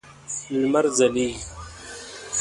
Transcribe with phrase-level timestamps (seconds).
[0.59, 1.29] لمر ځلیږی